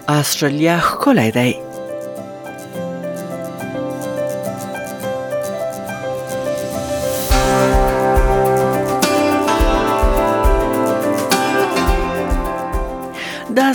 استرالیا 0.08 0.78
خلای 0.78 1.30
دی 1.30 1.54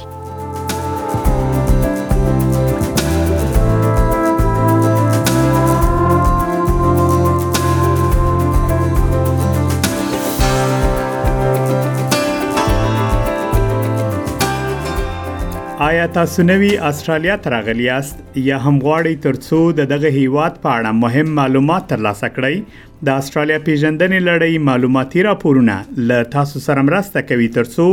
آیا 15.86 16.06
تاسو 16.14 16.42
نوی 16.42 16.68
استرالیا 16.86 17.34
ترغلی 17.42 17.84
یاست 17.86 18.36
یا 18.44 18.56
هم 18.62 18.78
غواړئ 18.84 19.18
ترڅو 19.26 19.58
د 19.80 19.86
دغه 19.90 20.10
هیواد 20.14 20.56
په 20.64 20.72
اړه 20.78 20.92
مهم 21.02 21.28
معلومات 21.38 21.84
ترلاسه 21.92 22.30
کړئ 22.38 23.04
د 23.08 23.20
استرالیا 23.24 23.58
پیژندنې 23.68 24.24
لړۍ 24.28 24.64
معلوماتي 24.68 25.24
راپورونه 25.26 25.76
ل 26.08 26.26
تاسو 26.32 26.62
سره 26.64 26.84
مرسته 26.88 27.22
کوي 27.28 27.46
ترڅو 27.58 27.86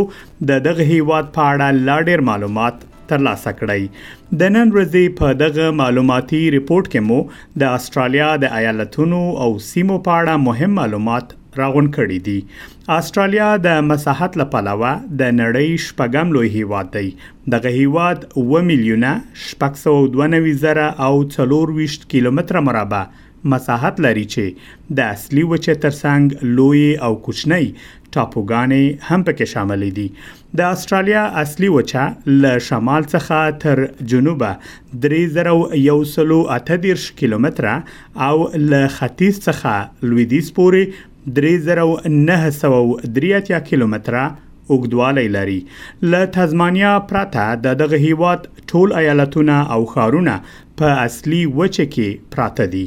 د 0.54 0.66
دغه 0.70 0.88
هیواد 0.94 1.30
په 1.38 1.52
اړه 1.52 1.86
لا 1.92 2.00
ډیر 2.10 2.26
معلومات 2.32 2.82
ترلاسه 3.14 3.56
کړئ 3.62 4.42
د 4.44 4.54
نن 4.56 4.74
ورځې 4.78 5.16
په 5.22 5.38
دغه 5.44 5.70
معلوماتي 5.84 6.42
ریپورت 6.58 6.92
کې 6.92 7.08
مو 7.12 7.62
د 7.66 7.78
استرالیا 7.82 8.32
د 8.48 8.60
ایالتونو 8.64 9.22
او 9.46 9.52
سیمو 9.70 10.02
په 10.10 10.20
اړه 10.24 10.44
مهم 10.50 10.78
معلومات 10.82 11.40
راغون 11.62 11.88
کړي 11.98 12.20
دي 12.30 12.38
استرالیا 12.98 13.50
د 13.66 13.82
مساحت 13.90 14.38
لپاره 14.44 14.78
د 15.22 15.28
نړۍ 15.40 15.82
شپږم 15.88 16.34
لوی 16.38 16.52
هیواد 16.58 16.92
دی 16.98 17.10
دغه 17.56 17.74
هیواد 17.82 18.26
1 18.46 18.64
میلیونه 18.70 19.12
692 19.48 20.56
زره 20.68 20.88
او 21.10 21.12
420 21.36 22.08
کیلومتر 22.16 22.62
مربع 22.70 23.04
مساحت 23.52 23.98
لري 24.04 24.22
چې 24.34 24.46
د 24.98 25.00
اصلي 25.18 25.42
وچه 25.54 25.74
ترڅنګ 25.86 26.24
لوی 26.60 26.86
او 27.08 27.16
کوچنی 27.26 27.64
ټاپوګانې 28.16 28.86
هم 29.10 29.22
پکې 29.30 29.48
شامل 29.54 29.82
دي 29.98 30.06
د 30.60 30.62
استرالیا 30.76 31.24
اصلي 31.44 31.70
وچه 31.76 32.04
له 32.46 32.52
شمال 32.70 33.04
څخه 33.14 33.38
تر 33.64 33.78
جنوبه 34.12 34.52
3180 35.06 37.20
کیلومتره 37.22 37.74
او 38.28 38.38
له 38.42 38.84
ختیځ 38.98 39.36
څخه 39.48 39.72
لویدیز 40.14 40.48
پورې 40.60 40.84
3983 41.28 43.60
کیلومتره 43.68 44.24
اوګدوالی 44.74 45.24
لري 45.36 45.58
ل 46.12 46.14
تزمانیا 46.36 46.92
پراته 47.12 47.46
د 47.64 47.66
دغه 47.82 47.98
هیواد 48.06 48.42
ټول 48.72 48.88
ایالتونه 49.02 49.56
او 49.76 49.80
ښارونه 49.94 50.36
په 50.82 50.90
اصلي 51.06 51.40
وچه 51.60 51.86
کې 51.96 52.10
پراته 52.36 52.66
دي 52.76 52.84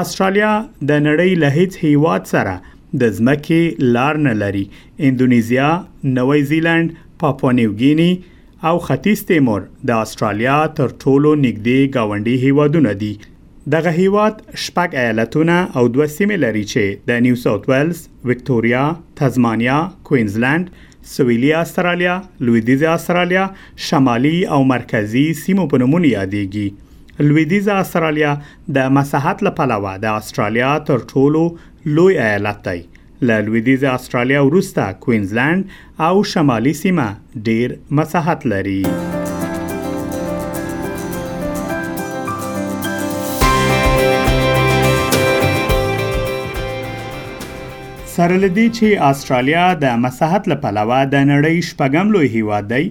استرالیا 0.00 0.52
د 0.90 0.92
نړۍ 1.06 1.32
له 1.42 1.48
هیڅ 1.58 1.72
هیواد 1.88 2.22
سره 2.34 2.54
د 3.04 3.16
ځمکې 3.20 3.90
لار 3.96 4.14
نه 4.28 4.34
لري 4.42 4.64
انډونیزیا 4.72 5.70
نوې 6.18 6.44
زیلند 6.52 6.88
پاپوا 7.24 7.50
نیوګینی 7.60 8.10
او 8.68 8.76
ختیځ 8.88 9.20
تیمور 9.32 9.60
د 9.90 9.92
استرالیا 10.06 10.58
تر 10.80 10.88
ټولو 11.02 11.30
نږدې 11.42 11.80
گاونډي 11.96 12.36
هیوادونه 12.46 12.92
دي 13.04 13.12
دغه 13.70 13.90
هیواد 13.90 14.42
شپږ 14.64 14.94
ایالتونه 15.02 15.56
او 15.78 15.88
دوه 15.94 16.06
سیمې 16.10 16.36
لري 16.42 16.60
چې 16.72 17.08
د 17.08 17.22
نیو 17.24 17.36
ساوث 17.40 17.64
ویلز، 17.70 17.98
وکټوريا، 18.28 18.84
تزمانیا، 19.20 19.78
کوینزلند، 20.06 20.70
سویلي 21.14 21.52
استرالیا، 21.62 22.14
لویدیزه 22.40 22.88
استرالیا، 22.90 23.44
شمالي 23.88 24.36
او 24.56 24.60
مرکزی 24.70 25.26
سیمو 25.42 25.66
په 25.74 25.82
نوم 25.82 25.98
یادېږي. 25.98 26.68
لویدیزه 27.20 27.72
استرالیا 27.84 28.32
د 28.78 28.94
مساحت 29.00 29.42
له 29.48 29.54
پلوه 29.60 29.94
د 30.06 30.16
استرالیا 30.22 30.72
تر 30.92 31.06
ټولو 31.12 31.44
لوی 31.98 32.18
ایالت 32.28 32.64
دی. 32.70 32.80
له 33.26 33.48
لویدیزه 33.50 33.88
استرالیا 33.98 34.40
وروسته 34.48 34.88
کوینزلند 35.04 35.78
او 36.10 36.24
شمالي 36.34 36.72
سیمه 36.82 37.12
ډېر 37.48 37.78
مساحت 38.00 38.48
لري. 38.54 39.17
سره 48.18 48.36
لدی 48.42 48.62
چې 48.76 49.02
استرالیا 49.08 49.64
د 49.82 49.98
مساحت 50.04 50.46
له 50.52 50.56
پلوه 50.62 50.96
د 51.10 51.20
نړۍ 51.26 51.58
شپږم 51.66 52.08
لوی 52.14 52.28
هیواد 52.30 52.64
دی 52.70 52.86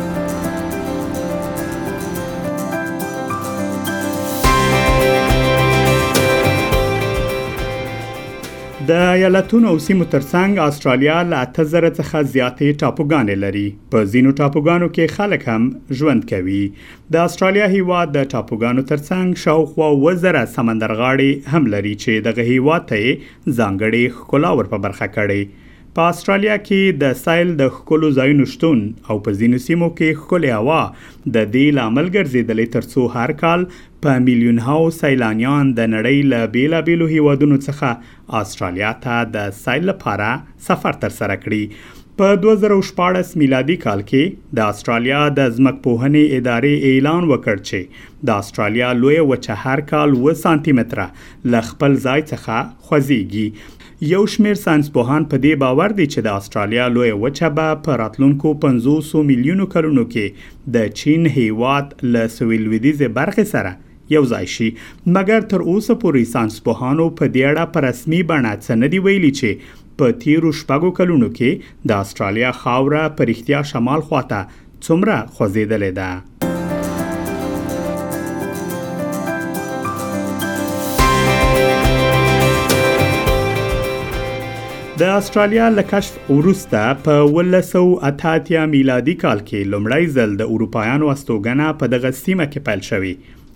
د 8.88 8.90
ایالتونو 9.12 9.68
او 9.68 9.78
سیمو 9.82 10.04
ترڅنګ 10.14 10.58
استرالیا 10.62 11.14
له 11.30 11.36
8000 11.44 11.86
څخه 11.98 12.20
زیاتې 12.32 12.78
ټاپوګانې 12.80 13.34
لري 13.44 13.64
په 13.92 14.02
زینو 14.14 14.32
ټاپوګانو 14.40 14.88
کې 14.98 15.14
خلک 15.20 15.46
هم 15.52 15.70
ژوند 16.00 16.26
کوي 16.32 16.60
د 17.16 17.28
استرالیا 17.28 17.66
هیواد 17.76 18.12
د 18.16 18.26
ټاپوګانو 18.34 18.84
ترڅنګ 18.90 19.40
شاوخوا 19.44 19.88
وزره 20.04 20.42
سمندرغاړي 20.56 21.32
هم 21.54 21.72
لري 21.76 21.94
چې 22.02 22.26
دغه 22.28 22.48
هیواد 22.54 22.86
ته 22.90 23.04
ځانګړي 23.06 24.18
خکولا 24.18 24.52
ور 24.58 24.68
په 24.74 24.82
برخه 24.86 25.08
کړي 25.16 25.40
په 25.96 26.06
استرالیا 26.14 26.54
کې 26.62 26.96
د 27.02 27.12
سایل 27.18 27.50
د 27.58 27.68
خکلو 27.74 28.08
ځایونو 28.16 28.46
شتون 28.54 28.80
او 29.12 29.14
په 29.26 29.32
ځینو 29.42 29.58
سیمو 29.66 29.86
کې 29.90 30.18
خولې 30.22 30.56
هوا 30.62 30.80
د 31.36 31.46
دې 31.54 31.70
لامل 31.76 32.08
ګرځیدلې 32.16 32.66
ترڅو 32.74 33.04
هر 33.14 33.32
کال 33.42 33.62
په 34.06 34.16
میلیون 34.26 34.58
هاو 34.66 34.90
سیلانیان 34.96 35.70
د 35.78 35.86
نړۍ 35.92 36.26
له 36.32 36.50
بیلابېلو 36.56 37.08
هیوادونو 37.12 37.56
څخه 37.68 38.40
استرالیا 38.42 38.90
ته 39.06 39.20
د 39.38 39.46
سایل 39.62 39.88
لپاره 39.92 40.26
سفر 40.66 40.98
تر 41.04 41.14
سره 41.20 41.36
کړي 41.44 41.94
په 42.20 42.36
2014 42.44 43.32
میلادي 43.44 43.76
کال 43.86 44.04
کې 44.10 44.60
د 44.60 44.68
استرالیا 44.76 45.22
د 45.38 45.48
ځمکپوهنې 45.54 46.42
ادارې 46.42 46.90
اعلان 46.92 47.22
وکړ 47.30 47.64
چې 47.70 48.04
د 48.32 48.44
استرالیا 48.44 48.92
لوی 49.00 49.18
وچه 49.32 49.56
هر 49.64 49.86
کال 49.94 50.18
2 50.28 50.38
سانتي 50.44 50.76
متره 50.82 51.08
ل 51.56 51.66
خپل 51.72 51.98
ځای 52.08 52.26
څخه 52.34 52.90
خوځيږي 52.90 53.48
یو 54.00 54.26
شمیر 54.26 54.54
ساينسپوهان 54.54 55.24
په 55.28 55.36
دې 55.44 55.52
باور 55.60 55.92
دي 55.98 56.04
چې 56.14 56.24
د 56.24 56.34
استرالیا 56.40 56.88
لوی 56.96 57.12
وچه 57.20 57.48
به 57.58 57.78
په 57.86 57.94
راتلونکو 58.00 58.50
500 58.64 59.22
میلیونو 59.28 59.66
کلونو 59.74 60.04
کې 60.14 60.74
د 60.74 60.92
چین 60.98 61.24
هیواد 61.36 61.94
له 62.16 62.26
سویلویدیزه 62.34 63.08
برخه 63.20 63.44
سره 63.54 63.72
یو 64.16 64.22
ځای 64.32 64.50
شي 64.56 64.68
مګر 64.80 65.48
تر 65.54 65.64
اوسه 65.68 65.98
پورې 66.04 66.28
ساينسپوهانو 66.34 67.08
په 67.22 67.32
دې 67.32 67.48
اړه 67.54 67.66
په 67.76 67.86
رسمي 67.88 68.20
بڼه 68.32 68.52
څه 68.66 68.78
نه 68.84 68.92
دی 68.96 69.02
ویلي 69.08 69.32
چې 69.42 69.74
په 70.02 70.20
تیرو 70.26 70.52
شپږو 70.62 70.92
کلونو 71.02 71.32
کې 71.38 71.90
د 71.92 72.04
استرالیا 72.04 72.52
خاوره 72.62 73.06
په 73.18 73.30
رښتیا 73.34 73.64
شمال 73.74 74.06
خواته 74.10 74.46
څومره 74.54 75.20
خوځیدلې 75.34 75.92
ده 76.00 76.10
د 85.00 85.02
استرالیا 85.14 85.64
له 85.70 85.82
کشف 85.88 86.28
وروسته 86.34 86.78
په 87.06 87.16
1980 87.40 88.62
میلادي 88.74 89.14
کال 89.22 89.40
کې 89.48 89.70
لومړی 89.72 90.14
ځل 90.18 90.30
د 90.42 90.50
اروپایانو 90.54 91.08
استوګنه 91.14 91.66
په 91.82 91.88
دغه 91.94 92.12
سیمه 92.20 92.44
کې 92.52 92.64
پیل 92.68 92.84
شوې 92.86 93.10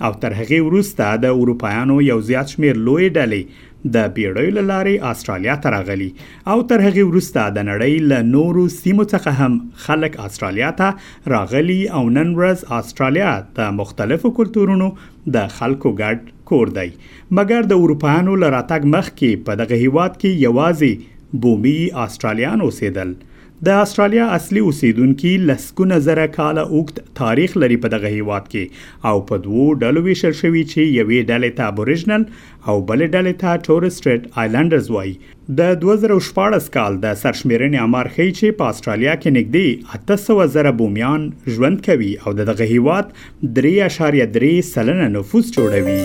او 0.09 0.11
تر 0.25 0.35
هغه 0.41 0.59
وروسته 0.67 1.07
د 1.23 1.39
اروپایانو 1.45 1.95
یو 2.07 2.17
زیات 2.31 2.51
شمیر 2.55 2.81
لوی 2.89 3.09
ډلې 3.15 3.71
د 3.97 4.11
بیړیو 4.19 4.65
لارې 4.73 5.09
استرالیا 5.15 5.55
ته 5.67 5.73
راغلي 5.77 6.09
او 6.55 6.57
تر 6.73 6.85
هغه 6.89 7.05
وروسته 7.13 7.45
د 7.59 7.67
نړۍ 7.69 8.11
له 8.13 8.27
نورو 8.35 8.65
سیمو 8.77 9.07
څخه 9.07 9.45
هم 9.45 9.57
خلک 9.87 10.19
استرالیا 10.27 10.73
ته 10.83 11.33
راغلي 11.37 11.77
او 12.01 12.03
نن 12.19 12.35
ورځ 12.43 12.75
استرالیا 12.81 13.31
د 13.61 13.71
مختلفو 13.81 14.33
کلتورونو 14.41 14.91
د 15.39 15.57
خلکو 15.59 15.95
ګډ 15.95 16.37
کور 16.53 16.75
دی 16.81 16.85
مګر 17.41 17.73
د 17.73 17.81
اروپایانو 17.87 18.37
لراتګ 18.45 18.95
مخکې 18.99 19.47
په 19.49 19.59
دغه 19.63 19.81
هیواد 19.87 20.21
کې 20.21 20.45
یوازې 20.49 21.17
بومي 21.33 21.89
آسترالیان 22.05 22.61
اوسېدل 22.69 23.11
د 23.67 23.81
استرالیا 23.81 24.27
اصلي 24.35 24.61
اوسیدونکو 24.69 25.31
لسکونه 25.49 25.97
زره 26.05 26.23
کاله 26.37 26.63
اوږد 26.77 27.01
تاریخ 27.19 27.57
لري 27.65 27.77
په 27.83 27.89
دغه 27.95 28.13
هیواد 28.15 28.47
کې 28.47 29.11
او 29.11 29.21
په 29.31 29.41
دوو 29.47 29.67
ډلو 29.83 30.05
ویشل 30.07 30.33
شوی 30.39 30.63
چې 30.71 30.89
یوې 30.93 31.27
ډلې 31.27 31.61
ته 31.61 31.85
اوریجنل 31.85 32.25
او 32.39 32.79
بلې 32.91 33.11
ډلې 33.17 33.35
ته 33.45 33.61
تورسټریټ 33.69 34.43
آیلانډرز 34.45 34.89
وایي 34.97 35.15
د 35.61 35.79
2014 35.85 36.73
کال 36.79 36.99
د 37.05 37.17
سرشمیرنې 37.27 37.85
امر 37.91 38.13
خي 38.17 38.29
چې 38.33 38.59
په 38.65 38.73
استرالیا 38.75 39.17
کې 39.23 39.39
نږدې 39.39 40.05
800 40.17 40.53
زره 40.59 40.75
بومیان 40.83 41.31
ژوند 41.59 41.87
کوي 41.93 42.13
او 42.25 42.37
دغه 42.43 42.75
هیواد 42.75 43.17
3.3 43.63 44.53
سلنه 44.75 45.11
نفوس 45.19 45.53
جوړوي 45.59 46.05